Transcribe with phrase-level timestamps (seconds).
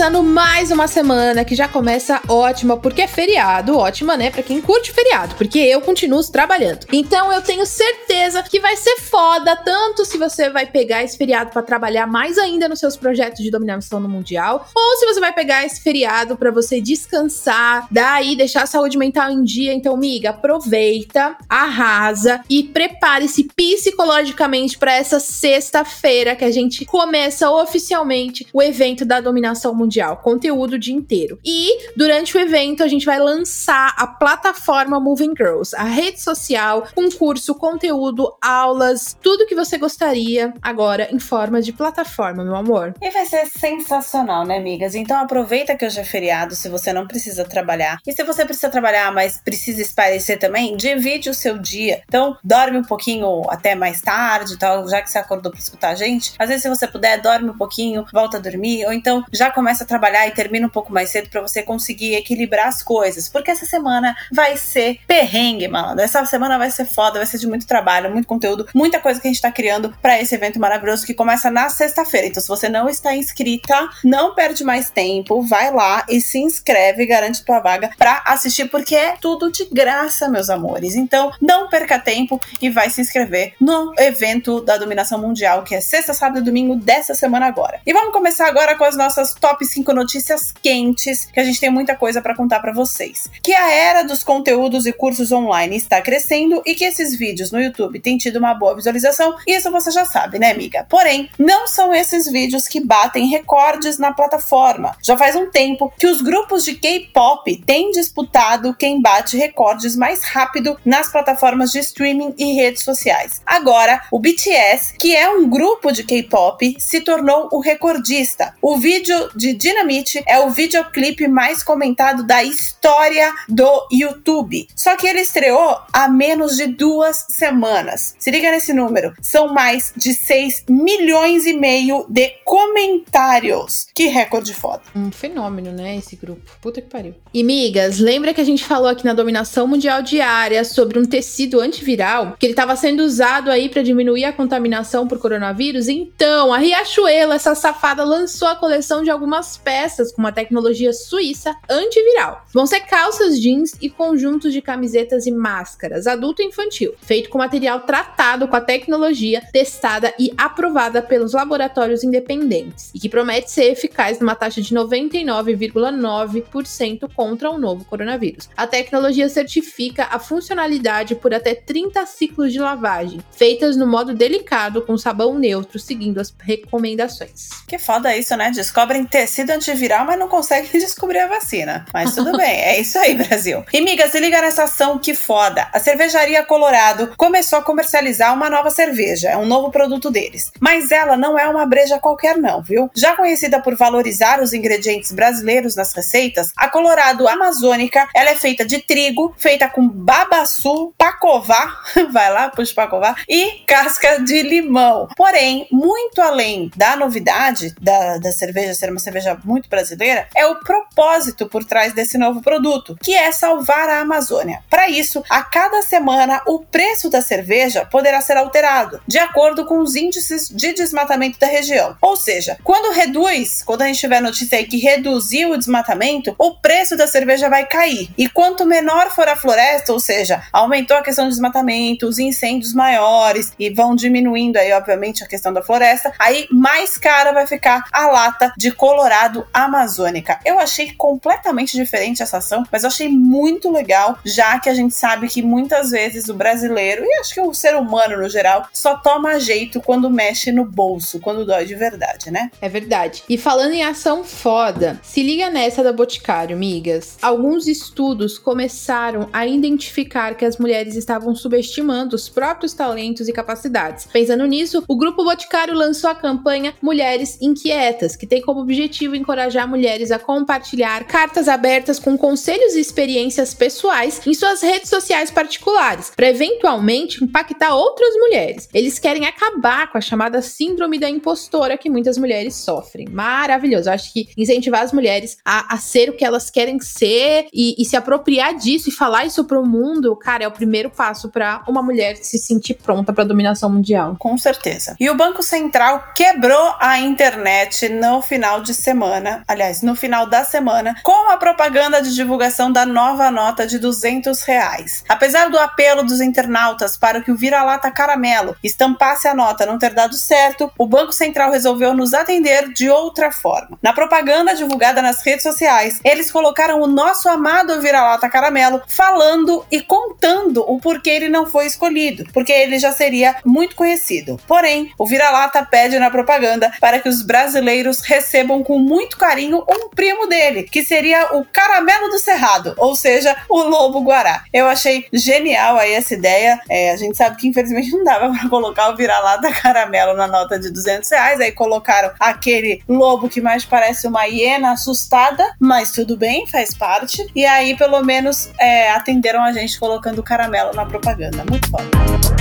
[0.00, 3.76] Começando mais uma semana que já começa ótima, porque é feriado.
[3.76, 4.30] Ótima, né?
[4.30, 6.86] Pra quem curte feriado, porque eu continuo trabalhando.
[6.90, 11.50] Então eu tenho certeza que vai ser foda, tanto se você vai pegar esse feriado
[11.50, 15.34] para trabalhar mais ainda nos seus projetos de dominação no Mundial, ou se você vai
[15.34, 19.74] pegar esse feriado para você descansar, daí deixar a saúde mental em dia.
[19.74, 28.46] Então, miga, aproveita, arrasa e prepare-se psicologicamente para essa sexta-feira que a gente começa oficialmente
[28.50, 31.38] o evento da dominação mundial, conteúdo o dia inteiro.
[31.44, 36.86] E durante o evento a gente vai lançar a plataforma Moving Girls, a rede social,
[36.94, 42.94] concurso, conteúdo, aulas, tudo que você gostaria agora em forma de plataforma, meu amor.
[43.00, 44.94] E vai ser sensacional, né, amigas?
[44.94, 47.98] Então aproveita que hoje é feriado, se você não precisa trabalhar.
[48.06, 52.02] E se você precisa trabalhar, mas precisa esparecer também, divide o seu dia.
[52.06, 55.94] Então, dorme um pouquinho até mais tarde, tal, já que você acordou para escutar a
[55.94, 56.32] gente.
[56.38, 59.79] Às vezes, se você puder, dorme um pouquinho, volta a dormir, ou então já começa
[59.80, 63.28] começa a trabalhar e termina um pouco mais cedo para você conseguir equilibrar as coisas.
[63.28, 66.00] Porque essa semana vai ser perrengue, mano.
[66.00, 69.28] Essa semana vai ser foda, vai ser de muito trabalho, muito conteúdo, muita coisa que
[69.28, 72.26] a gente tá criando para esse evento maravilhoso que começa na sexta-feira.
[72.26, 77.06] Então, se você não está inscrita, não perde mais tempo, vai lá e se inscreve,
[77.06, 80.94] garante tua vaga para assistir, porque é tudo de graça, meus amores.
[80.94, 85.80] Então, não perca tempo e vai se inscrever no evento da dominação mundial, que é
[85.80, 87.80] sexta, sábado e domingo dessa semana agora.
[87.86, 91.70] E vamos começar agora com as nossas top 5 notícias quentes, que a gente tem
[91.70, 93.28] muita coisa para contar para vocês.
[93.42, 97.60] Que a era dos conteúdos e cursos online está crescendo e que esses vídeos no
[97.60, 100.86] YouTube têm tido uma boa visualização, isso você já sabe, né, amiga?
[100.88, 104.96] Porém, não são esses vídeos que batem recordes na plataforma.
[105.02, 110.22] Já faz um tempo que os grupos de K-pop têm disputado quem bate recordes mais
[110.24, 113.40] rápido nas plataformas de streaming e redes sociais.
[113.46, 118.54] Agora, o BTS, que é um grupo de K-pop, se tornou o recordista.
[118.60, 124.66] O vídeo de de Dynamite é o videoclipe mais comentado da história do YouTube.
[124.74, 128.14] Só que ele estreou há menos de duas semanas.
[128.18, 133.86] Se liga nesse número: são mais de 6 milhões e meio de comentários.
[133.94, 134.80] Que recorde foda.
[134.96, 135.96] Um fenômeno, né?
[135.96, 136.50] Esse grupo.
[136.60, 137.14] Puta que pariu.
[137.34, 141.60] E, migas, lembra que a gente falou aqui na Dominação Mundial Diária sobre um tecido
[141.60, 145.86] antiviral que ele estava sendo usado aí para diminuir a contaminação por coronavírus?
[145.86, 150.92] Então, a Riachuelo, essa safada, lançou a coleção de algumas algumas peças com uma tecnologia
[150.92, 152.44] suíça antiviral.
[152.52, 157.38] Vão ser calças jeans e conjuntos de camisetas e máscaras adulto e infantil, feito com
[157.38, 163.72] material tratado com a tecnologia testada e aprovada pelos laboratórios independentes e que promete ser
[163.72, 168.50] eficaz numa taxa de 99,9% contra o novo coronavírus.
[168.56, 174.82] A tecnologia certifica a funcionalidade por até 30 ciclos de lavagem, feitas no modo delicado
[174.82, 177.50] com sabão neutro, seguindo as recomendações.
[177.66, 178.50] Que foda isso, né?
[178.50, 181.86] Descobrem tecido antiviral, mas não consegue descobrir a vacina.
[181.92, 183.64] Mas tudo bem, é isso aí, Brasil.
[183.72, 185.68] E miga, se liga nessa ação que foda.
[185.72, 190.52] A cervejaria Colorado começou a comercializar uma nova cerveja, é um novo produto deles.
[190.60, 192.90] Mas ela não é uma breja qualquer não, viu?
[192.94, 198.64] Já conhecida por valorizar os ingredientes brasileiros nas receitas, a Colorado Amazônica, ela é feita
[198.64, 201.78] de trigo, feita com babaçu, pacová,
[202.10, 205.08] vai lá, puxa pacová, e casca de limão.
[205.16, 210.56] Porém, muito além da novidade da, da cerveja ser uma cerveja muito brasileira, é o
[210.56, 214.62] propósito por trás desse novo produto, que é salvar a Amazônia.
[214.68, 219.80] Para isso, a cada semana o preço da cerveja poderá ser alterado de acordo com
[219.80, 221.96] os índices de desmatamento da região.
[222.00, 226.56] Ou seja, quando reduz, quando a gente tiver notícia aí que reduziu o desmatamento, o
[226.56, 228.10] preço da cerveja vai cair.
[228.16, 232.72] E quanto menor for a floresta, ou seja, aumentou a questão do desmatamento, os incêndios
[232.72, 237.84] maiores e vão diminuindo aí, obviamente, a questão da floresta, aí mais cara vai ficar
[237.92, 240.38] a lata de colorado Eldorado Amazônica.
[240.44, 244.94] Eu achei completamente diferente essa ação, mas eu achei muito legal, já que a gente
[244.94, 248.96] sabe que muitas vezes o brasileiro, e acho que o ser humano no geral, só
[248.96, 252.52] toma jeito quando mexe no bolso, quando dói de verdade, né?
[252.60, 253.24] É verdade.
[253.28, 257.18] E falando em ação foda, se liga nessa da Boticário, migas.
[257.20, 264.06] Alguns estudos começaram a identificar que as mulheres estavam subestimando os próprios talentos e capacidades.
[264.12, 269.68] Pensando nisso, o Grupo Boticário lançou a campanha Mulheres Inquietas, que tem como objetivo encorajar
[269.68, 276.12] mulheres a compartilhar cartas abertas com conselhos e experiências pessoais em suas redes sociais particulares,
[276.14, 278.68] para eventualmente impactar outras mulheres.
[278.72, 283.08] Eles querem acabar com a chamada síndrome da impostora que muitas mulheres sofrem.
[283.08, 283.88] Maravilhoso.
[283.88, 287.74] Eu acho que incentivar as mulheres a, a ser o que elas querem ser e,
[287.78, 291.62] e se apropriar disso e falar isso pro mundo, cara, é o primeiro passo para
[291.68, 294.16] uma mulher se sentir pronta para dominação mundial.
[294.18, 294.96] Com certeza.
[294.98, 300.42] E o Banco Central quebrou a internet no final de semana, aliás, no final da
[300.42, 305.04] semana, com a propaganda de divulgação da nova nota de 200 reais.
[305.08, 309.94] Apesar do apelo dos internautas para que o vira-lata caramelo estampasse a nota não ter
[309.94, 313.78] dado certo, o Banco Central resolveu nos atender de outra forma.
[313.80, 319.80] Na propaganda divulgada nas redes sociais, eles colocaram o nosso amado vira-lata caramelo falando e
[319.80, 324.36] contando o porquê ele não foi escolhido, porque ele já seria muito conhecido.
[324.48, 329.88] Porém, o vira-lata pede na propaganda para que os brasileiros recebam com muito carinho um
[329.88, 334.44] primo dele, que seria o caramelo do cerrado, ou seja, o lobo guará.
[334.52, 336.60] Eu achei genial aí essa ideia.
[336.68, 340.58] É, a gente sabe que infelizmente não dava para colocar o vira-lata caramelo na nota
[340.58, 346.16] de 200 reais, aí colocaram aquele lobo que mais parece uma hiena assustada, mas tudo
[346.16, 347.26] bem, faz parte.
[347.34, 351.44] E aí, pelo menos, é, atenderam a gente colocando caramelo na propaganda.
[351.48, 352.39] Muito foda.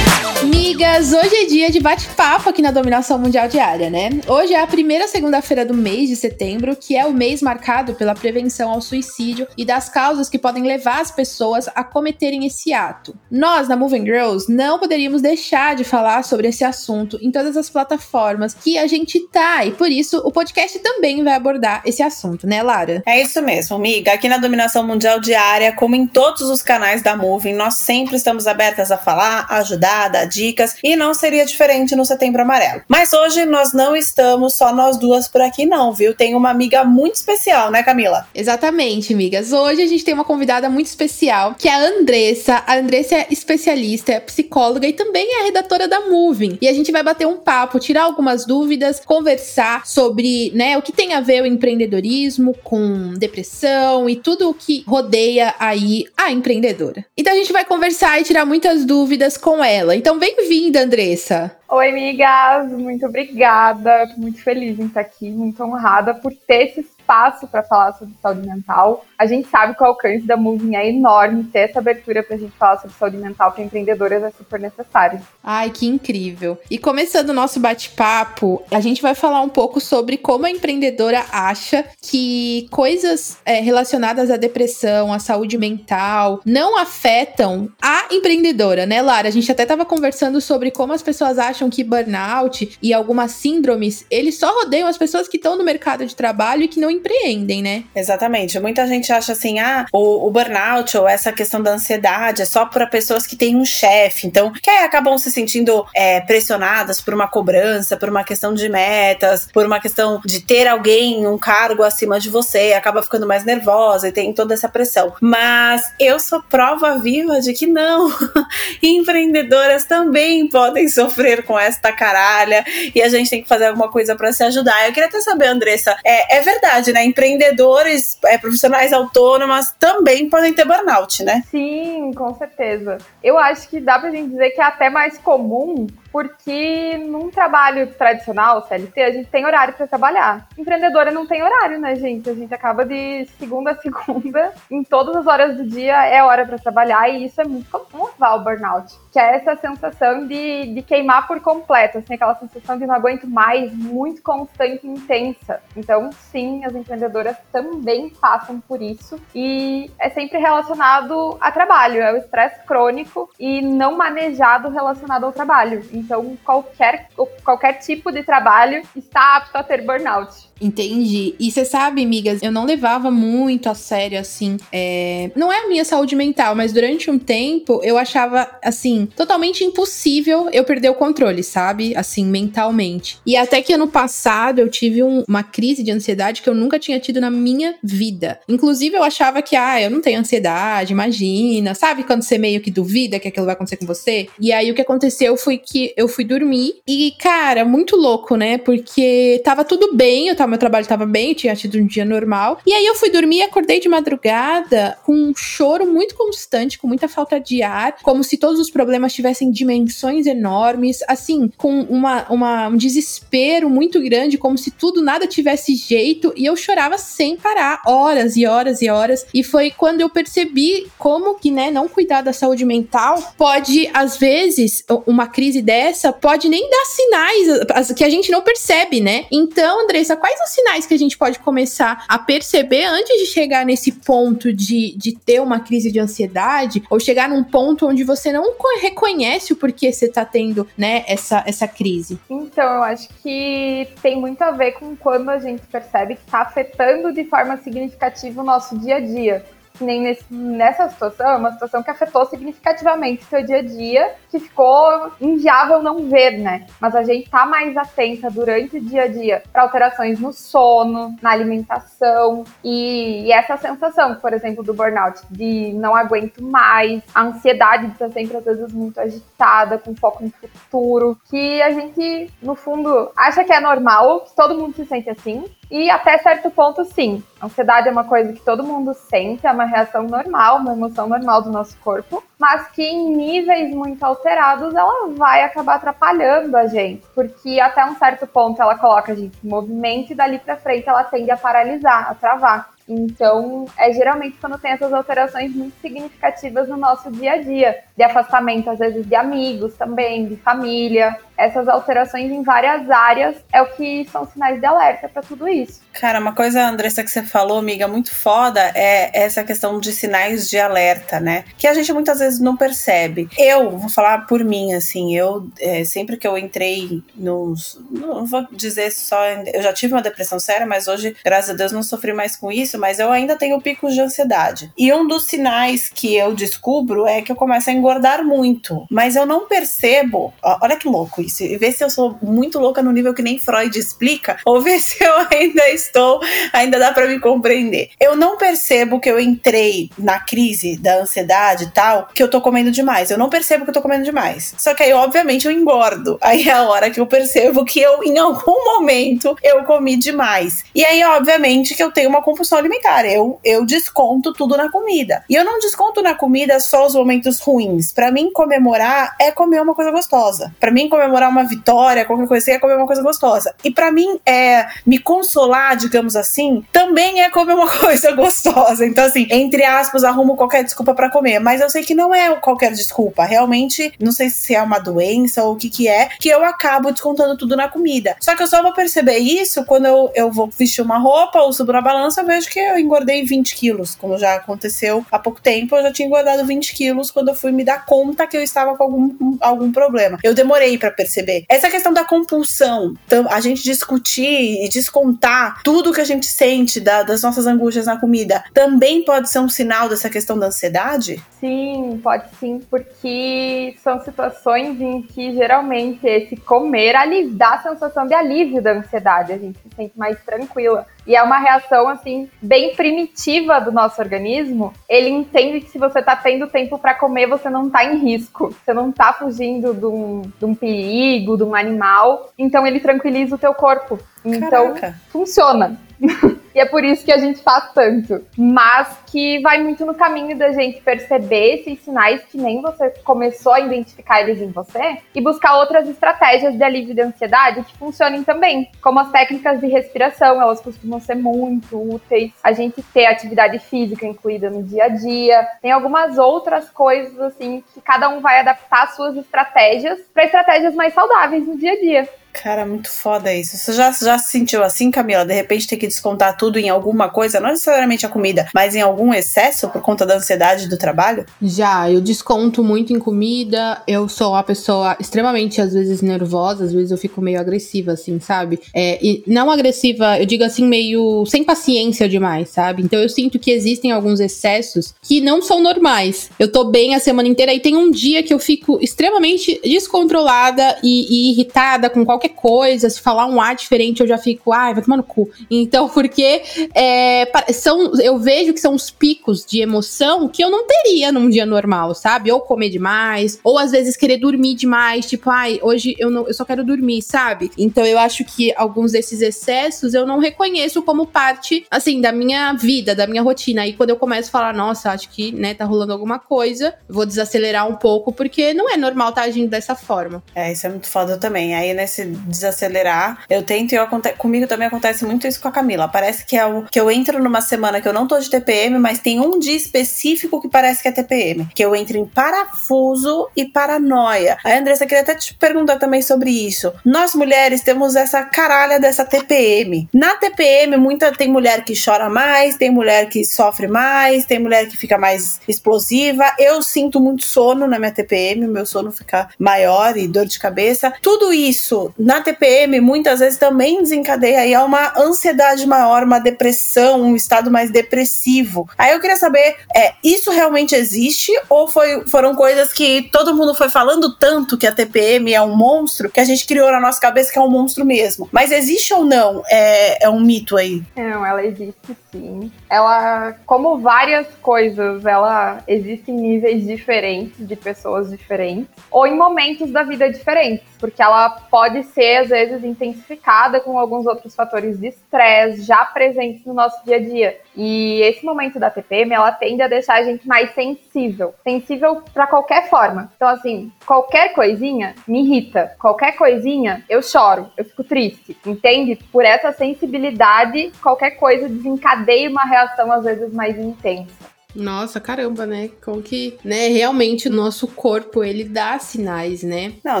[0.56, 4.08] Amigas, hoje é dia de bate-papo aqui na Dominação Mundial Diária, né?
[4.26, 8.14] Hoje é a primeira segunda-feira do mês de setembro, que é o mês marcado pela
[8.14, 13.14] prevenção ao suicídio e das causas que podem levar as pessoas a cometerem esse ato.
[13.30, 17.68] Nós, na Moving Girls, não poderíamos deixar de falar sobre esse assunto em todas as
[17.68, 22.46] plataformas que a gente tá, e por isso o podcast também vai abordar esse assunto,
[22.46, 23.02] né, Lara?
[23.04, 24.14] É isso mesmo, amiga.
[24.14, 28.46] Aqui na Dominação Mundial Diária, como em todos os canais da Moving, nós sempre estamos
[28.46, 30.45] abertas a falar, ajudar, dar dicas
[30.82, 32.82] e não seria diferente no Setembro Amarelo.
[32.88, 36.14] Mas hoje nós não estamos só nós duas por aqui, não, viu?
[36.14, 38.26] Tem uma amiga muito especial, né, Camila?
[38.34, 39.52] Exatamente, amigas.
[39.52, 42.62] Hoje a gente tem uma convidada muito especial, que é a Andressa.
[42.66, 46.58] A Andressa é especialista, é psicóloga e também é redatora da Moving.
[46.60, 50.92] E a gente vai bater um papo, tirar algumas dúvidas, conversar sobre, né, o que
[50.92, 57.04] tem a ver o empreendedorismo com depressão e tudo o que rodeia aí a empreendedora.
[57.16, 59.96] Então a gente vai conversar e tirar muitas dúvidas com ela.
[59.96, 61.56] Então bem-vinda, Andressa.
[61.68, 64.06] Oi, amigas, muito obrigada.
[64.08, 68.14] Tô muito feliz em estar aqui, muito honrada por ter esse espaço para falar sobre
[68.20, 69.04] saúde mental.
[69.16, 72.38] A gente sabe que o alcance da Moving é enorme, ter essa abertura para a
[72.38, 75.20] gente falar sobre saúde mental para empreendedoras é super necessário.
[75.42, 76.58] Ai, que incrível!
[76.70, 81.24] E começando o nosso bate-papo, a gente vai falar um pouco sobre como a empreendedora
[81.30, 89.00] acha que coisas é, relacionadas à depressão, à saúde mental, não afetam a empreendedora, né,
[89.00, 89.28] Lara?
[89.28, 94.04] A gente até estava conversando sobre como as pessoas acham que burnout e algumas síndromes,
[94.10, 97.62] eles só rodeiam as pessoas que estão no mercado de trabalho e que não empreendem,
[97.62, 97.84] né?
[97.94, 98.58] Exatamente.
[98.60, 102.66] Muita gente acha assim, ah, o, o burnout ou essa questão da ansiedade é só
[102.66, 107.14] para pessoas que têm um chefe, então, que aí acabam se sentindo é, pressionadas por
[107.14, 111.82] uma cobrança, por uma questão de metas, por uma questão de ter alguém, um cargo
[111.82, 115.14] acima de você, acaba ficando mais nervosa e tem toda essa pressão.
[115.20, 118.12] Mas eu sou prova viva de que não.
[118.82, 124.14] Empreendedoras também podem sofrer com esta caralha e a gente tem que fazer alguma coisa
[124.16, 124.86] para se ajudar.
[124.86, 127.04] Eu queria até saber, Andressa, é, é verdade, né?
[127.04, 131.42] Empreendedores, é, profissionais autônomas também podem ter burnout, né?
[131.50, 132.98] Sim, com certeza.
[133.22, 137.92] Eu acho que dá pra gente dizer que é até mais comum porque num trabalho
[137.94, 140.46] tradicional, CLT, a gente tem horário para trabalhar.
[140.56, 142.28] Empreendedora não tem horário, né, gente?
[142.28, 146.46] A gente acaba de segunda a segunda, em todas as horas do dia é hora
[146.46, 150.74] para trabalhar, e isso é muito comum levar o burnout, que é essa sensação de,
[150.74, 155.60] de queimar por completo, assim, aquela sensação de não aguento mais, muito constante e intensa.
[155.76, 162.12] Então, sim, as empreendedoras também passam por isso, e é sempre relacionado a trabalho, é
[162.12, 165.82] o estresse crônico e não manejado relacionado ao trabalho.
[166.06, 167.08] Então, qualquer,
[167.42, 170.45] qualquer tipo de trabalho está apto a ter burnout.
[170.60, 171.34] Entendi.
[171.38, 174.56] E você sabe, amigas, eu não levava muito a sério, assim.
[174.72, 175.30] É...
[175.36, 180.48] Não é a minha saúde mental, mas durante um tempo eu achava, assim, totalmente impossível
[180.52, 181.94] eu perder o controle, sabe?
[181.94, 183.18] Assim, mentalmente.
[183.26, 186.78] E até que ano passado eu tive um, uma crise de ansiedade que eu nunca
[186.78, 188.40] tinha tido na minha vida.
[188.48, 191.74] Inclusive, eu achava que, ah, eu não tenho ansiedade, imagina.
[191.74, 194.28] Sabe quando você meio que duvida que aquilo vai acontecer com você?
[194.40, 198.56] E aí o que aconteceu foi que eu fui dormir e, cara, muito louco, né?
[198.58, 202.60] Porque tava tudo bem, eu tava meu trabalho estava bem, tinha tido um dia normal.
[202.66, 206.86] E aí eu fui dormir e acordei de madrugada com um choro muito constante, com
[206.86, 212.26] muita falta de ar, como se todos os problemas tivessem dimensões enormes, assim, com uma,
[212.30, 216.32] uma, um desespero muito grande, como se tudo nada tivesse jeito.
[216.36, 219.26] E eu chorava sem parar, horas e horas e horas.
[219.32, 224.16] E foi quando eu percebi como que, né, não cuidar da saúde mental pode, às
[224.16, 229.26] vezes, uma crise dessa pode nem dar sinais que a gente não percebe, né?
[229.30, 233.64] Então, Andressa, quais os sinais que a gente pode começar a perceber antes de chegar
[233.64, 238.32] nesse ponto de, de ter uma crise de ansiedade ou chegar num ponto onde você
[238.32, 242.18] não reconhece o porquê você tá tendo, né, essa, essa crise?
[242.28, 246.42] Então, eu acho que tem muito a ver com quando a gente percebe que tá
[246.42, 249.44] afetando de forma significativa o nosso dia a dia
[249.84, 254.38] nem nesse, nessa situação, é uma situação que afetou significativamente seu dia a dia, que
[254.38, 256.66] ficou inviável não ver, né?
[256.80, 261.16] Mas a gente tá mais atenta durante o dia a dia para alterações no sono,
[261.22, 267.22] na alimentação e, e, essa sensação, por exemplo, do burnout, de não aguento mais, a
[267.22, 272.30] ansiedade de estar sempre às vezes muito agitada, com foco no futuro, que a gente,
[272.42, 276.50] no fundo, acha que é normal, que todo mundo se sente assim, e até certo
[276.50, 277.22] ponto, sim.
[277.40, 281.08] A ansiedade é uma coisa que todo mundo sente, é uma reação normal, uma emoção
[281.08, 286.66] normal do nosso corpo, mas que em níveis muito alterados ela vai acabar atrapalhando a
[286.66, 290.56] gente, porque até um certo ponto ela coloca a gente em movimento e dali para
[290.56, 292.75] frente ela tende a paralisar, a travar.
[292.88, 298.02] Então, é geralmente quando tem essas alterações muito significativas no nosso dia a dia, de
[298.02, 303.66] afastamento às vezes de amigos também, de família, essas alterações em várias áreas é o
[303.66, 305.80] que são sinais de alerta para tudo isso.
[305.92, 310.48] Cara, uma coisa, Andressa, que você falou, amiga, muito foda é essa questão de sinais
[310.48, 311.44] de alerta, né?
[311.58, 313.28] Que a gente muitas vezes não percebe.
[313.38, 317.80] Eu, vou falar por mim, assim, eu é, sempre que eu entrei nos.
[317.90, 319.26] Não vou dizer só.
[319.26, 322.50] Eu já tive uma depressão séria, mas hoje, graças a Deus, não sofri mais com
[322.50, 324.72] isso, mas eu ainda tenho picos de ansiedade.
[324.76, 328.86] E um dos sinais que eu descubro é que eu começo a engordar muito.
[328.90, 330.32] Mas eu não percebo.
[330.42, 331.42] Olha que louco isso.
[331.42, 334.78] E ver se eu sou muito louca no nível que nem Freud explica, ou ver
[334.78, 336.20] se eu ainda estou,
[336.52, 337.90] ainda dá para me compreender.
[338.00, 342.40] Eu não percebo que eu entrei na crise da ansiedade e tal, que eu tô
[342.40, 343.10] comendo demais.
[343.10, 344.54] Eu não percebo que eu tô comendo demais.
[344.58, 346.18] Só que aí, obviamente, eu engordo.
[346.20, 350.64] Aí é a hora que eu percebo que eu, em algum momento, eu comi demais.
[350.74, 353.04] E aí, obviamente, que eu tenho uma compulsão alimentar.
[353.06, 355.24] Eu, eu desconto tudo na comida.
[355.28, 357.92] E eu não desconto na comida só os momentos ruins.
[357.92, 360.54] Para mim, comemorar é comer uma coisa gostosa.
[360.60, 363.54] Para mim, comemorar uma vitória, qualquer coisa assim, é comer uma coisa gostosa.
[363.64, 368.86] E para mim, é me consolar, digamos assim, também é comer uma coisa gostosa.
[368.86, 371.38] Então, assim, entre aspas, arrumo qualquer desculpa para comer.
[371.38, 373.24] Mas eu sei que não é qualquer desculpa.
[373.24, 376.90] Realmente, não sei se é uma doença ou o que que é, que eu acabo
[376.90, 378.16] descontando tudo na comida.
[378.20, 381.52] Só que eu só vou perceber isso quando eu, eu vou vestir uma roupa ou
[381.52, 385.40] subo na balança, eu vejo que eu engordei 20 quilos, como já aconteceu há pouco
[385.40, 385.76] tempo.
[385.76, 388.76] Eu já tinha engordado 20 quilos quando eu fui me dar conta que eu estava
[388.76, 390.18] com algum, algum problema.
[390.22, 391.44] Eu demorei para perceber.
[391.48, 396.80] Essa questão da compulsão, então, a gente discutir e descontar tudo que a gente sente
[396.80, 401.22] da, das nossas angústias na comida, também pode ser um sinal dessa questão da ansiedade?
[401.40, 406.96] Sim, pode sim, porque são situações em que geralmente esse comer
[407.32, 410.86] dá a sensação de alívio da ansiedade, a gente se sente mais tranquila.
[411.06, 414.72] E é uma reação, assim, bem primitiva do nosso organismo.
[414.88, 418.52] Ele entende que se você tá tendo tempo para comer, você não tá em risco.
[418.64, 422.32] Você não tá fugindo de um, de um perigo, de um animal.
[422.36, 423.98] Então ele tranquiliza o teu corpo.
[424.24, 425.00] Então, Caraca.
[425.10, 425.78] funciona.
[426.56, 428.24] e é por isso que a gente faz tanto.
[428.34, 433.52] Mas que vai muito no caminho da gente perceber esses sinais que nem você começou
[433.52, 438.24] a identificar eles em você e buscar outras estratégias de alívio de ansiedade que funcionem
[438.24, 442.32] também, como as técnicas de respiração, elas costumam ser muito úteis.
[442.42, 445.46] A gente ter atividade física incluída no dia a dia.
[445.60, 450.94] Tem algumas outras coisas assim que cada um vai adaptar suas estratégias para estratégias mais
[450.94, 452.08] saudáveis no dia a dia.
[452.42, 453.56] Cara, muito foda isso.
[453.56, 455.24] Você já, já se sentiu assim, Camila?
[455.24, 458.80] De repente ter que descontar tudo em alguma coisa, não necessariamente a comida, mas em
[458.80, 461.24] algum excesso por conta da ansiedade do trabalho?
[461.40, 463.82] Já, eu desconto muito em comida.
[463.86, 468.20] Eu sou uma pessoa extremamente, às vezes, nervosa, às vezes eu fico meio agressiva, assim,
[468.20, 468.60] sabe?
[468.74, 472.82] É, e não agressiva, eu digo assim, meio sem paciência demais, sabe?
[472.82, 476.30] Então eu sinto que existem alguns excessos que não são normais.
[476.38, 480.78] Eu tô bem a semana inteira e tem um dia que eu fico extremamente descontrolada
[480.82, 482.88] e, e irritada com qualquer coisa.
[482.88, 485.30] Se falar um ar diferente, eu já fico, ai, vai tomar no cu.
[485.50, 486.42] Então, porque
[486.74, 491.28] é, são, eu vejo que são os picos de emoção que eu não teria num
[491.28, 492.30] dia normal, sabe?
[492.30, 496.34] Ou comer demais, ou às vezes querer dormir demais, tipo, ai, hoje eu, não, eu
[496.34, 497.50] só quero dormir, sabe?
[497.56, 502.52] Então eu acho que alguns desses excessos eu não reconheço como parte, assim, da minha
[502.54, 503.66] vida, da minha rotina.
[503.66, 507.06] E quando eu começo a falar, nossa, acho que, né, tá rolando alguma coisa, vou
[507.06, 510.22] desacelerar um pouco, porque não é normal estar tá agindo dessa forma.
[510.34, 511.54] É, isso é muito foda também.
[511.54, 513.86] Aí nesse desacelerar, eu tento e eu,
[514.18, 515.88] comigo também acontece muito isso com a Camila.
[515.88, 518.78] Parece que é o que eu entro numa semana que eu não tô de TPM,
[518.78, 523.28] mas tem um dia específico que parece que é TPM, que eu entro em parafuso
[523.36, 524.38] e paranoia.
[524.44, 526.72] Aí, Andressa, queria até te perguntar também sobre isso.
[526.84, 529.88] Nós mulheres temos essa caralha dessa TPM.
[529.92, 534.68] Na TPM, muita tem mulher que chora mais, tem mulher que sofre mais, tem mulher
[534.68, 536.24] que fica mais explosiva.
[536.38, 540.92] Eu sinto muito sono na minha TPM, meu sono fica maior e dor de cabeça.
[541.02, 547.16] Tudo isso na TPM muitas vezes também desencadeia aí uma ansiedade maior, uma depressão, um
[547.16, 548.68] estado mais depressivo.
[548.78, 553.56] Aí eu queria saber, é, isso realmente existe ou foi, foram coisas que todo mundo
[553.56, 557.00] foi falando tanto que a TPM é um monstro que a gente criou na nossa
[557.00, 558.28] cabeça que é um monstro mesmo?
[558.30, 559.42] Mas existe ou não?
[559.50, 560.84] É, é um mito aí?
[560.94, 561.74] Não, ela existe
[562.16, 562.52] sim.
[562.68, 569.70] Ela, como várias coisas, ela existe em níveis diferentes, de pessoas diferentes, ou em momentos
[569.70, 574.88] da vida diferentes, porque ela pode ser, às vezes, intensificada com alguns outros fatores de
[574.88, 577.40] estresse já presentes no nosso dia a dia.
[577.56, 581.34] E esse momento da TPM, ela tende a deixar a gente mais sensível.
[581.42, 583.10] Sensível para qualquer forma.
[583.16, 585.74] Então, assim, qualquer coisinha me irrita.
[585.78, 588.36] Qualquer coisinha, eu choro, eu fico triste.
[588.44, 588.96] Entende?
[589.10, 594.25] Por essa sensibilidade, qualquer coisa desencadeia uma reação, às vezes, mais intensa.
[594.56, 595.70] Nossa, caramba, né?
[595.84, 599.74] Como que, né, realmente o nosso corpo, ele dá sinais, né?
[599.84, 600.00] Não,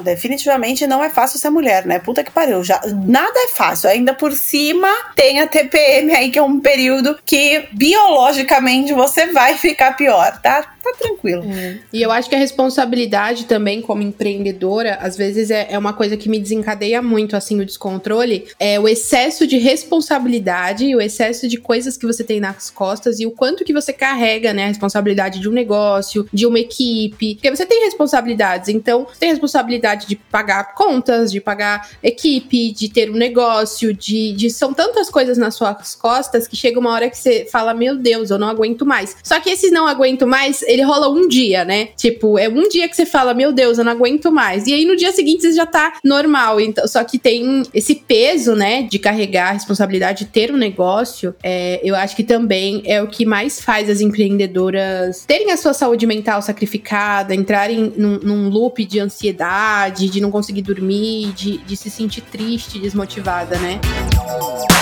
[0.00, 1.98] definitivamente não é fácil ser mulher, né?
[1.98, 2.62] Puta que pariu.
[2.62, 3.90] Já, nada é fácil.
[3.90, 9.56] Ainda por cima tem a TPM aí, que é um período que biologicamente você vai
[9.56, 10.73] ficar pior, tá?
[10.84, 11.42] Tá tranquilo.
[11.50, 11.78] É.
[11.90, 16.14] E eu acho que a responsabilidade também, como empreendedora, às vezes é, é uma coisa
[16.14, 18.48] que me desencadeia muito, assim, o descontrole.
[18.60, 23.24] É o excesso de responsabilidade, o excesso de coisas que você tem nas costas e
[23.24, 27.50] o quanto que você carrega né, a responsabilidade de um negócio, de uma equipe, porque
[27.50, 33.10] você tem responsabilidades, então você tem responsabilidade de pagar contas, de pagar equipe, de ter
[33.10, 37.16] um negócio, de, de são tantas coisas nas suas costas que chega uma hora que
[37.16, 39.16] você fala, meu Deus, eu não aguento mais.
[39.22, 41.88] Só que esses não aguento mais, ele rola um dia, né?
[41.96, 44.66] Tipo, é um dia que você fala, meu Deus, eu não aguento mais.
[44.66, 46.60] E aí no dia seguinte você já tá normal.
[46.60, 51.34] Então, só que tem esse peso, né, de carregar a responsabilidade de ter um negócio,
[51.42, 55.72] é, eu acho que também é o que mais faz as empreendedoras terem a sua
[55.72, 61.76] saúde mental sacrificada, entrarem num, num loop de ansiedade, de não conseguir dormir, de, de
[61.76, 63.80] se sentir triste, desmotivada, né?
[64.24, 64.73] acho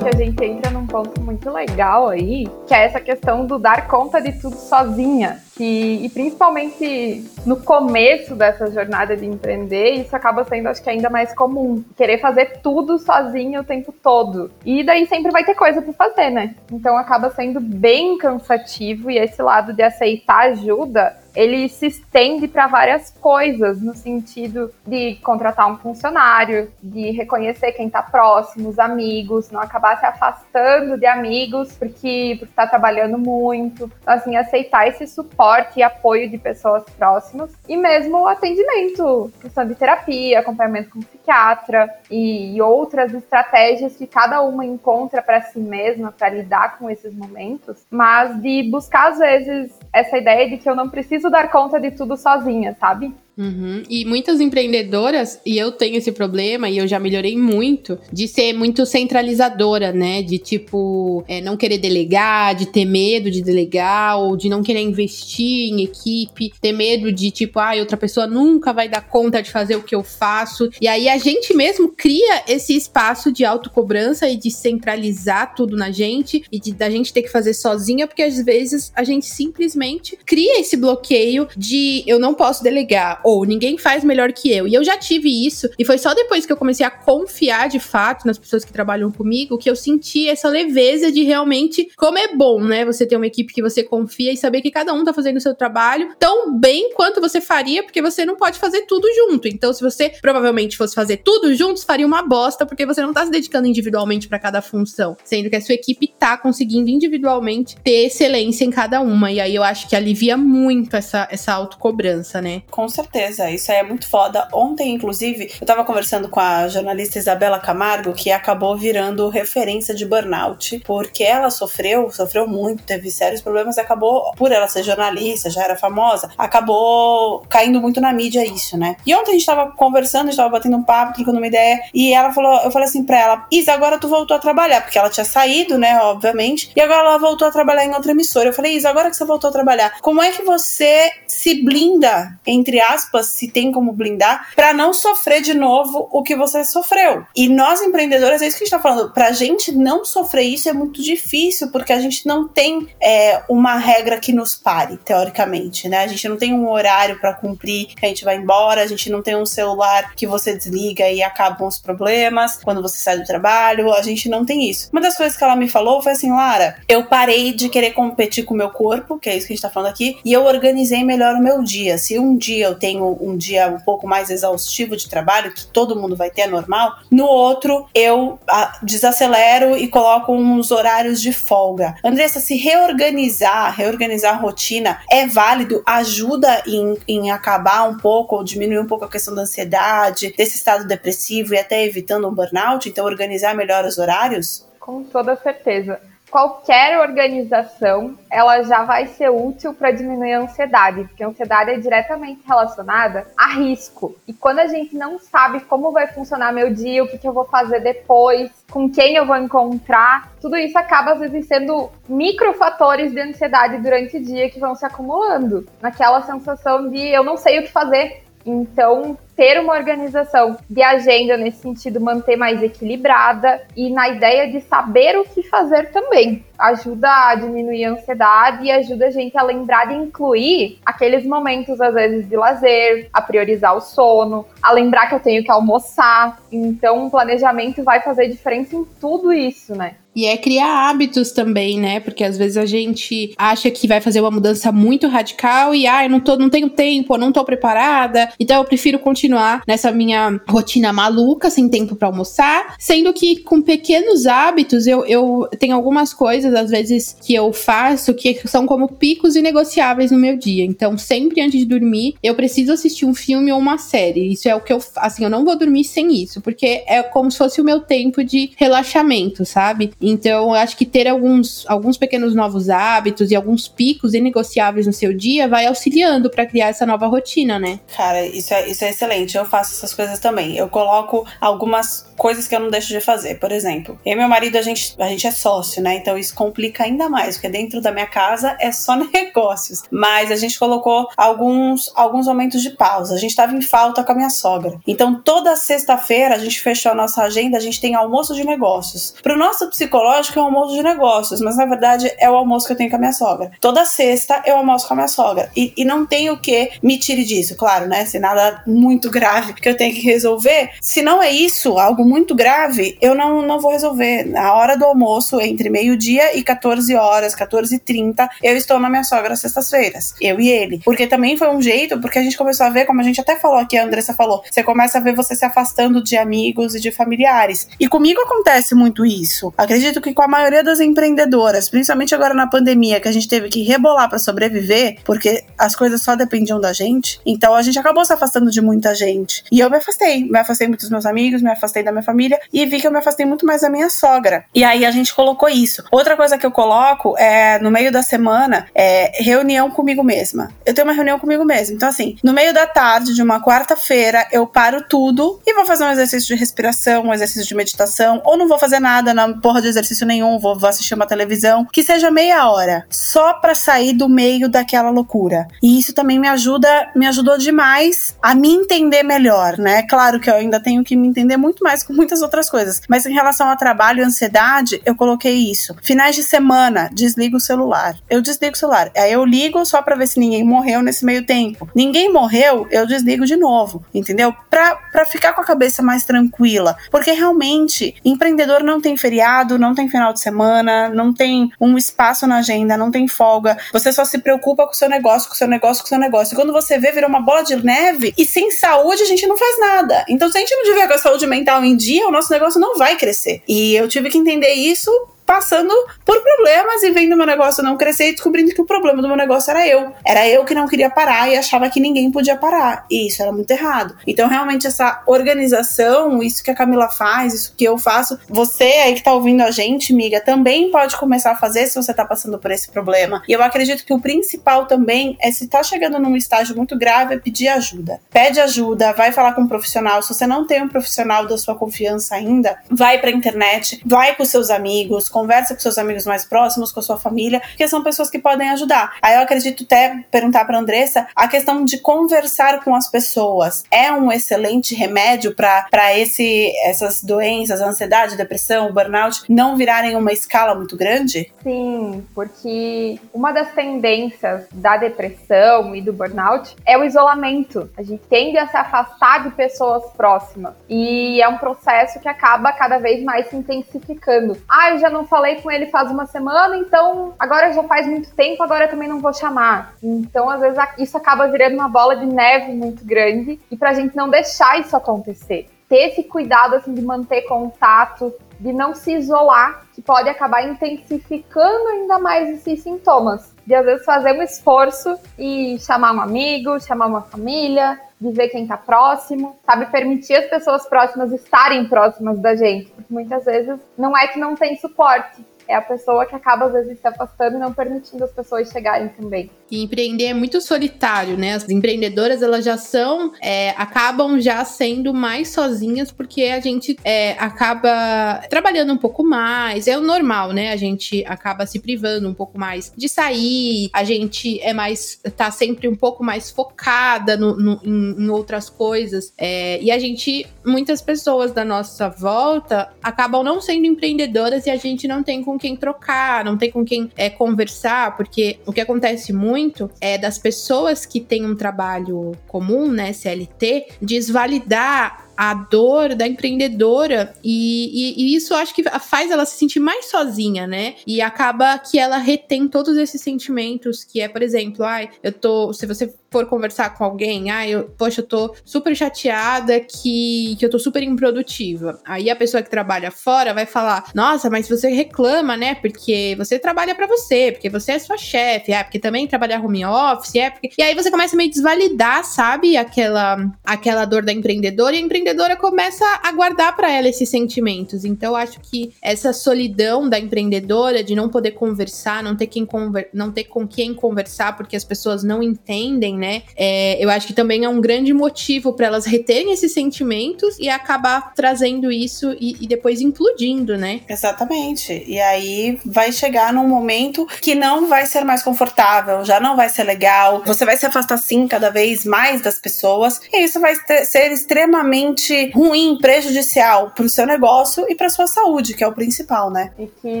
[0.04, 3.88] que a gente entra num ponto muito legal aí, que é essa questão do dar
[3.88, 5.42] conta de tudo sozinha.
[5.56, 11.08] Que, e principalmente no começo dessa jornada de empreender, isso acaba sendo, acho que, ainda
[11.08, 11.82] mais comum.
[11.96, 14.50] Querer fazer tudo sozinho o tempo todo.
[14.64, 16.54] E daí sempre vai ter coisa para fazer, né?
[16.70, 22.66] Então acaba sendo bem cansativo e esse lado de aceitar ajuda ele se estende para
[22.66, 29.50] várias coisas, no sentido de contratar um funcionário, de reconhecer quem está próximo, os amigos,
[29.50, 33.90] não acabar se afastando de amigos porque está trabalhando muito.
[34.02, 39.66] Então, assim, aceitar esse suporte e apoio de pessoas próximas e mesmo o atendimento, questão
[39.66, 45.58] de terapia, acompanhamento com psiquiatra e, e outras estratégias que cada uma encontra para si
[45.58, 50.68] mesma para lidar com esses momentos, mas de buscar às vezes essa ideia de que
[50.68, 53.12] eu não preciso dar conta de tudo sozinha, sabe?
[53.36, 53.82] Uhum.
[53.88, 58.52] E muitas empreendedoras, e eu tenho esse problema, e eu já melhorei muito, de ser
[58.52, 60.22] muito centralizadora, né?
[60.22, 64.80] De tipo, é, não querer delegar, de ter medo de delegar, ou de não querer
[64.80, 69.50] investir em equipe, ter medo de tipo, ah, outra pessoa nunca vai dar conta de
[69.50, 70.70] fazer o que eu faço.
[70.80, 75.90] E aí a gente mesmo cria esse espaço de autocobrança e de centralizar tudo na
[75.90, 80.18] gente e de da gente ter que fazer sozinha, porque às vezes a gente simplesmente
[80.24, 84.68] cria esse bloqueio de eu não posso delegar ou ninguém faz melhor que eu.
[84.68, 87.80] E eu já tive isso, e foi só depois que eu comecei a confiar de
[87.80, 92.34] fato nas pessoas que trabalham comigo que eu senti essa leveza de realmente como é
[92.34, 92.84] bom, né?
[92.84, 95.40] Você ter uma equipe que você confia e saber que cada um tá fazendo o
[95.40, 99.48] seu trabalho tão bem quanto você faria, porque você não pode fazer tudo junto.
[99.48, 103.24] Então, se você provavelmente fosse fazer tudo juntos, faria uma bosta, porque você não tá
[103.24, 108.06] se dedicando individualmente para cada função, sendo que a sua equipe tá conseguindo individualmente ter
[108.06, 109.32] excelência em cada uma.
[109.32, 112.62] E aí eu acho que alivia muito essa, essa autocobrança, né?
[112.70, 114.48] Com certeza certeza, isso aí é muito foda.
[114.52, 120.04] Ontem, inclusive, eu tava conversando com a jornalista Isabela Camargo, que acabou virando referência de
[120.04, 125.62] burnout, porque ela sofreu, sofreu muito, teve sérios problemas, acabou, por ela ser jornalista, já
[125.62, 128.96] era famosa, acabou caindo muito na mídia isso, né?
[129.06, 131.80] E ontem a gente tava conversando, a gente tava batendo um papo, trocando uma ideia,
[131.94, 134.98] e ela falou, eu falei assim pra ela, Isa, agora tu voltou a trabalhar, porque
[134.98, 138.48] ela tinha saído, né, obviamente, e agora ela voltou a trabalhar em outra emissora.
[138.48, 142.38] Eu falei, Isa, agora que você voltou a trabalhar, como é que você se blinda,
[142.46, 146.64] entre aspas, aspas, se tem como blindar, para não sofrer de novo o que você
[146.64, 147.24] sofreu.
[147.36, 150.68] E nós empreendedores, é isso que a gente tá falando, pra gente não sofrer isso
[150.68, 155.88] é muito difícil, porque a gente não tem é, uma regra que nos pare, teoricamente,
[155.88, 156.04] né?
[156.04, 159.10] A gente não tem um horário para cumprir, que a gente vai embora, a gente
[159.10, 163.24] não tem um celular que você desliga e acabam os problemas quando você sai do
[163.24, 164.88] trabalho, a gente não tem isso.
[164.92, 168.44] Uma das coisas que ela me falou foi assim, Lara, eu parei de querer competir
[168.44, 170.44] com o meu corpo, que é isso que a gente tá falando aqui, e eu
[170.44, 171.98] organizei melhor o meu dia.
[171.98, 175.96] Se um dia eu tenho um dia um pouco mais exaustivo de trabalho, que todo
[175.96, 176.96] mundo vai ter, é normal.
[177.10, 181.94] No outro, eu ah, desacelero e coloco uns horários de folga.
[182.04, 188.44] Andressa, se reorganizar, reorganizar a rotina é válido, ajuda em, em acabar um pouco ou
[188.44, 192.88] diminuir um pouco a questão da ansiedade, desse estado depressivo e até evitando um burnout.
[192.88, 194.66] Então, organizar melhor os horários?
[194.78, 195.98] Com toda certeza
[196.34, 201.78] qualquer organização ela já vai ser útil para diminuir a ansiedade, porque a ansiedade é
[201.78, 204.16] diretamente relacionada a risco.
[204.26, 207.32] E quando a gente não sabe como vai funcionar meu dia, o que, que eu
[207.32, 213.12] vou fazer depois, com quem eu vou encontrar, tudo isso acaba às vezes sendo microfatores
[213.12, 215.64] de ansiedade durante o dia que vão se acumulando.
[215.80, 221.36] Naquela sensação de eu não sei o que fazer, então, ter uma organização de agenda
[221.36, 226.44] nesse sentido, manter mais equilibrada e na ideia de saber o que fazer também.
[226.58, 231.80] Ajuda a diminuir a ansiedade e ajuda a gente a lembrar de incluir aqueles momentos,
[231.80, 236.38] às vezes, de lazer, a priorizar o sono, a lembrar que eu tenho que almoçar.
[236.52, 239.96] Então, o planejamento vai fazer diferença em tudo isso, né?
[240.16, 241.98] E é criar hábitos também, né?
[241.98, 246.04] Porque às vezes a gente acha que vai fazer uma mudança muito radical e, ah,
[246.04, 249.23] eu não, tô, não tenho tempo, eu não tô preparada, então eu prefiro continuar
[249.66, 252.74] nessa minha rotina maluca, sem tempo para almoçar.
[252.78, 258.14] Sendo que com pequenos hábitos, eu, eu tenho algumas coisas, às vezes, que eu faço
[258.14, 260.64] que são como picos inegociáveis no meu dia.
[260.64, 264.32] Então, sempre antes de dormir, eu preciso assistir um filme ou uma série.
[264.32, 267.30] Isso é o que eu, assim, eu não vou dormir sem isso, porque é como
[267.30, 269.92] se fosse o meu tempo de relaxamento, sabe?
[270.00, 274.92] Então, eu acho que ter alguns, alguns pequenos novos hábitos e alguns picos inegociáveis no
[274.92, 277.80] seu dia vai auxiliando para criar essa nova rotina, né?
[277.96, 279.13] Cara, isso é, isso é excelente.
[279.36, 280.56] Eu faço essas coisas também.
[280.56, 283.36] Eu coloco algumas coisas que eu não deixo de fazer.
[283.36, 285.96] Por exemplo, eu e meu marido, a gente, a gente é sócio, né?
[285.96, 289.82] Então isso complica ainda mais, porque dentro da minha casa é só negócios.
[289.90, 293.14] Mas a gente colocou alguns, alguns momentos de pausa.
[293.14, 294.78] A gente tava em falta com a minha sogra.
[294.86, 299.14] Então toda sexta-feira a gente fechou a nossa agenda, a gente tem almoço de negócios.
[299.22, 302.66] Pro nosso psicólogo, psicológico é o almoço de negócios, mas na verdade é o almoço
[302.66, 303.50] que eu tenho com a minha sogra.
[303.60, 305.50] Toda sexta eu almoço com a minha sogra.
[305.56, 308.04] E, e não tem o que me tire disso, claro, né?
[308.04, 310.70] Se nada muito grave que eu tenho que resolver.
[310.80, 314.24] Se não é isso, algo muito grave, eu não, não vou resolver.
[314.24, 318.88] Na hora do almoço, entre meio-dia e 14 horas, 14 e 30, eu estou na
[318.88, 320.14] minha sogra sextas-feiras.
[320.20, 320.80] Eu e ele.
[320.84, 323.36] Porque também foi um jeito, porque a gente começou a ver, como a gente até
[323.36, 326.80] falou aqui, a Andressa falou, você começa a ver você se afastando de amigos e
[326.80, 327.68] de familiares.
[327.78, 329.52] E comigo acontece muito isso.
[329.56, 333.48] Acredito que com a maioria das empreendedoras, principalmente agora na pandemia, que a gente teve
[333.48, 338.04] que rebolar para sobreviver, porque as coisas só dependiam da gente, então a gente acabou
[338.04, 339.44] se afastando de muita gente.
[339.50, 340.24] E eu me afastei.
[340.24, 342.92] Me afastei muito dos meus amigos, me afastei da minha família e vi que eu
[342.92, 344.44] me afastei muito mais da minha sogra.
[344.54, 345.84] E aí a gente colocou isso.
[345.90, 350.50] Outra coisa que eu coloco é no meio da semana é reunião comigo mesma.
[350.64, 351.74] Eu tenho uma reunião comigo mesma.
[351.74, 355.84] Então, assim, no meio da tarde de uma quarta-feira, eu paro tudo e vou fazer
[355.84, 359.60] um exercício de respiração, um exercício de meditação, ou não vou fazer nada na porra
[359.60, 363.92] de exercício nenhum, vou, vou assistir uma televisão, que seja meia hora, só para sair
[363.92, 365.46] do meio daquela loucura.
[365.62, 369.82] E isso também me ajuda, me ajudou demais a me entender melhor, né?
[369.82, 373.06] Claro que eu ainda tenho que me entender muito mais com muitas outras coisas, mas
[373.06, 375.74] em relação ao trabalho e ansiedade, eu coloquei isso.
[375.82, 377.96] Finais de semana, desligo o celular.
[378.08, 378.90] Eu desligo o celular.
[378.96, 381.68] Aí eu ligo só para ver se ninguém morreu nesse meio tempo.
[381.74, 384.34] Ninguém morreu, eu desligo de novo, entendeu?
[384.50, 386.76] Pra, pra ficar com a cabeça mais tranquila.
[386.90, 392.26] Porque realmente, empreendedor não tem feriado, não tem final de semana, não tem um espaço
[392.26, 393.56] na agenda, não tem folga.
[393.72, 395.98] Você só se preocupa com o seu negócio, com o seu negócio, com o seu
[395.98, 396.34] negócio.
[396.34, 399.36] E quando você vê, vira uma bola de neve e sem saúde a gente não
[399.36, 400.04] faz nada.
[400.08, 402.60] Então, se a gente não tiver com a saúde mental em dia, o nosso negócio
[402.60, 403.42] não vai crescer.
[403.46, 404.90] E eu tive que entender isso
[405.26, 409.08] passando por problemas e vendo meu negócio não crescer e descobrindo que o problema do
[409.08, 409.92] meu negócio era eu.
[410.04, 412.86] Era eu que não queria parar e achava que ninguém podia parar.
[412.90, 413.96] E isso era muito errado.
[414.06, 418.94] Então, realmente, essa organização, isso que a Camila faz, isso que eu faço, você aí
[418.94, 422.38] que tá ouvindo a gente, amiga, também pode começar a fazer se você tá passando
[422.38, 423.22] por esse problema.
[423.28, 427.14] E eu acredito que o principal também é se tá chegando num estágio muito grave,
[427.14, 428.00] é pedir ajuda.
[428.10, 430.02] Pede ajuda, vai falar com um profissional.
[430.02, 434.24] Se você não tem um profissional da sua confiança ainda, vai pra internet, vai com
[434.24, 438.10] seus amigos, conversa com seus amigos mais próximos, com a sua família, porque são pessoas
[438.10, 438.96] que podem ajudar.
[439.00, 443.62] Aí eu acredito até perguntar para Andressa a questão de conversar com as pessoas.
[443.70, 450.54] É um excelente remédio para esse essas doenças, ansiedade, depressão, burnout não virarem uma escala
[450.54, 451.32] muito grande?
[451.42, 457.70] Sim, porque uma das tendências da depressão e do burnout é o isolamento.
[457.76, 462.52] A gente tende a se afastar de pessoas próximas e é um processo que acaba
[462.52, 464.36] cada vez mais se intensificando.
[464.48, 468.14] Ah, eu já não falei com ele faz uma semana, então agora já faz muito
[468.14, 469.74] tempo, agora eu também não vou chamar.
[469.82, 473.96] Então, às vezes, isso acaba virando uma bola de neve muito grande e pra gente
[473.96, 475.48] não deixar isso acontecer.
[475.68, 481.68] Ter esse cuidado assim, de manter contato, de não se isolar, que pode acabar intensificando
[481.68, 483.34] ainda mais esses sintomas.
[483.46, 488.28] De às vezes fazer um esforço e chamar um amigo, chamar uma família, de ver
[488.28, 489.66] quem tá próximo, sabe?
[489.66, 492.70] Permitir as pessoas próximas estarem próximas da gente.
[492.70, 496.52] Porque muitas vezes não é que não tem suporte, é a pessoa que acaba, às
[496.52, 499.30] vezes, se afastando e não permitindo as pessoas chegarem também.
[499.50, 501.34] E empreender é muito solitário, né?
[501.34, 507.12] As empreendedoras, elas já são, é, acabam já sendo mais sozinhas, porque a gente é,
[507.12, 510.50] acaba trabalhando um pouco mais, é o normal, né?
[510.50, 515.30] A gente acaba se privando um pouco mais de sair, a gente é mais, tá
[515.30, 520.26] sempre um pouco mais focada no, no em, em, outras coisas, é, e a gente,
[520.44, 525.33] muitas pessoas da nossa volta acabam não sendo empreendedoras e a gente não tem com
[525.34, 529.98] com quem trocar, não tem com quem é, conversar, porque o que acontece muito é
[529.98, 537.70] das pessoas que têm um trabalho comum, né, CLT, desvalidar a dor da empreendedora e,
[537.72, 540.76] e, e, isso acho que faz ela se sentir mais sozinha, né?
[540.86, 545.52] E acaba que ela retém todos esses sentimentos que é, por exemplo, ai, eu tô,
[545.52, 550.46] se você for conversar com alguém, ai, eu, poxa, eu tô super chateada que, que
[550.46, 551.80] eu tô super improdutiva.
[551.84, 555.56] Aí a pessoa que trabalha fora vai falar: "Nossa, mas você reclama, né?
[555.56, 559.64] Porque você trabalha para você, porque você é sua chefe, é porque também trabalha home
[559.64, 560.52] office, é porque".
[560.56, 564.82] E aí você começa a meio desvalidar, sabe, aquela aquela dor da empreendedora e a
[564.82, 567.84] empreendedora empreendedora começa a guardar para ela esses sentimentos.
[567.84, 572.88] Então, acho que essa solidão da empreendedora de não poder conversar, não ter, quem conver
[572.92, 576.22] não ter com quem conversar, porque as pessoas não entendem, né?
[576.36, 580.48] É, eu acho que também é um grande motivo para elas reterem esses sentimentos e
[580.48, 583.80] acabar trazendo isso e, e depois implodindo, né?
[583.86, 584.84] Exatamente.
[584.86, 589.50] E aí vai chegar num momento que não vai ser mais confortável, já não vai
[589.50, 590.22] ser legal.
[590.24, 594.93] Você vai se afastar sim cada vez mais das pessoas e isso vai ser extremamente
[594.94, 599.30] extremamente ruim, prejudicial para o seu negócio e para sua saúde, que é o principal,
[599.30, 599.52] né?
[599.58, 600.00] E que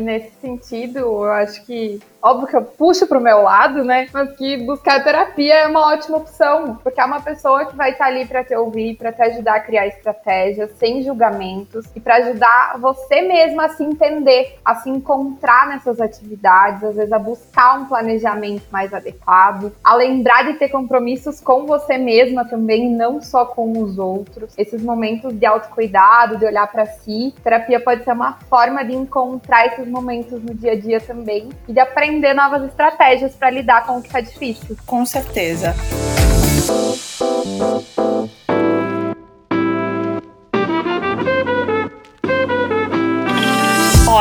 [0.00, 4.08] nesse sentido, eu acho que óbvio que eu puxo pro meu lado, né?
[4.10, 8.06] Mas que buscar terapia é uma ótima opção, porque é uma pessoa que vai estar
[8.06, 12.78] ali para te ouvir, para te ajudar a criar estratégias sem julgamentos e para ajudar
[12.80, 17.84] você mesma a se entender, a se encontrar nessas atividades, às vezes a buscar um
[17.84, 23.70] planejamento mais adequado, a lembrar de ter compromissos com você mesma também, não só com
[23.82, 24.54] os outros.
[24.56, 29.66] Esses momentos de autocuidado, de olhar para si, terapia pode ser uma forma de encontrar
[29.66, 33.86] esses momentos no dia a dia também e de aprender aprender novas estratégias para lidar
[33.86, 34.76] com o que tá difícil.
[34.86, 35.74] Com certeza.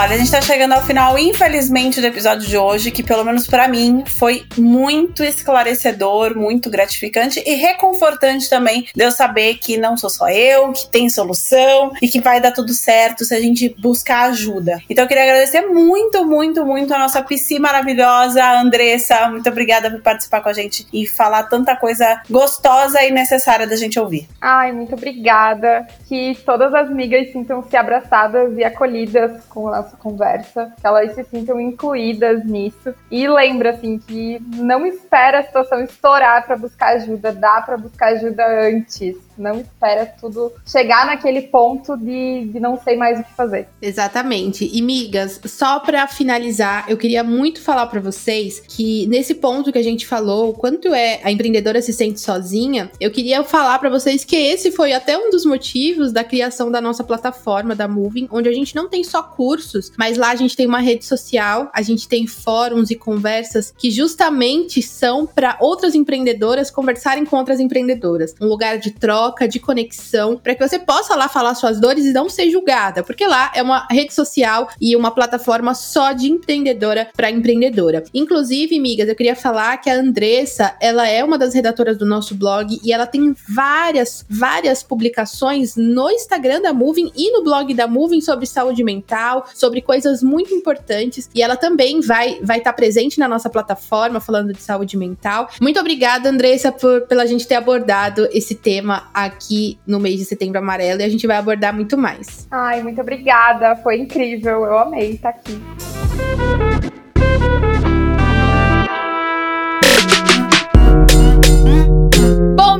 [0.04, 3.48] Olha, a gente tá chegando ao final, infelizmente, do episódio de hoje, que pelo menos
[3.48, 9.96] para mim foi muito esclarecedor, muito gratificante e reconfortante também de eu saber que não
[9.96, 13.74] sou só eu, que tem solução e que vai dar tudo certo se a gente
[13.80, 14.78] buscar ajuda.
[14.90, 19.30] Então eu queria agradecer muito, muito, muito a nossa PC maravilhosa, Andressa.
[19.30, 23.78] Muito obrigada por participar com a gente e falar tanta coisa gostosa e necessária da
[23.78, 24.28] gente ouvir.
[24.42, 25.88] Ai, muito obrigada.
[26.10, 31.24] Que todas as migas sintam-se abraçadas e acolhidas com a nossa conversa, que elas se
[31.24, 32.94] sintam incluídas nisso.
[33.10, 38.14] E lembra, assim, que não espera a situação estourar para buscar ajuda, dá para buscar
[38.14, 39.16] ajuda antes.
[39.38, 43.68] Não espera tudo chegar naquele ponto de, de não sei mais o que fazer.
[43.82, 44.70] Exatamente.
[44.72, 49.78] E migas, só para finalizar, eu queria muito falar para vocês que nesse ponto que
[49.78, 54.24] a gente falou, quanto é a empreendedora se sente sozinha, eu queria falar para vocês
[54.24, 58.50] que esse foi até um dos motivos da criação da nossa plataforma da Moving, onde
[58.50, 61.82] a gente não tem só cursos, mas lá a gente tem uma rede social, a
[61.82, 68.36] gente tem fóruns e conversas que justamente são para outras empreendedoras conversarem com outras empreendedoras,
[68.42, 72.06] um lugar de troca troca, de conexão, para que você possa lá falar suas dores
[72.06, 76.30] e não ser julgada, porque lá é uma rede social e uma plataforma só de
[76.30, 78.04] empreendedora para empreendedora.
[78.14, 82.36] Inclusive, migas, eu queria falar que a Andressa, ela é uma das redatoras do nosso
[82.36, 87.88] blog e ela tem várias, várias publicações no Instagram da Moving e no blog da
[87.88, 92.76] Moving sobre saúde mental, sobre coisas muito importantes e ela também vai vai estar tá
[92.76, 95.50] presente na nossa plataforma falando de saúde mental.
[95.62, 100.60] Muito obrigada, Andressa, por pela gente ter abordado esse tema aqui no mês de setembro
[100.60, 102.48] amarelo e a gente vai abordar muito mais.
[102.50, 103.76] Ai, muito obrigada.
[103.78, 104.66] Foi incrível.
[104.66, 105.62] Eu amei estar aqui.